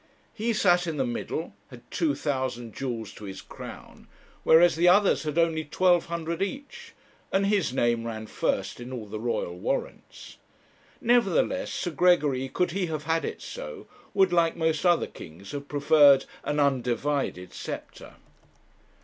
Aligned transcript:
He 0.33 0.51
sat 0.51 0.87
in 0.87 0.97
the 0.97 1.05
middle, 1.05 1.53
had 1.69 1.83
two 1.91 2.15
thousand 2.15 2.73
jewels 2.73 3.13
to 3.13 3.25
his 3.25 3.39
crown, 3.39 4.07
whereas 4.43 4.75
the 4.75 4.87
others 4.87 5.21
had 5.21 5.37
only 5.37 5.63
twelve 5.63 6.07
hundred 6.07 6.41
each, 6.41 6.93
and 7.31 7.45
his 7.45 7.71
name 7.71 8.07
ran 8.07 8.25
first 8.25 8.79
in 8.79 8.91
all 8.91 9.05
the 9.05 9.19
royal 9.19 9.59
warrants. 9.59 10.39
Nevertheless, 11.01 11.69
Sir 11.71 11.91
Gregory, 11.91 12.49
could 12.49 12.71
he 12.71 12.87
have 12.87 13.03
had 13.03 13.23
it 13.23 13.43
so, 13.43 13.85
would, 14.15 14.33
like 14.33 14.55
most 14.57 14.83
other 14.87 15.05
kings, 15.05 15.51
have 15.51 15.67
preferred 15.67 16.25
an 16.43 16.59
undivided 16.59 17.53
sceptre. 17.53 18.15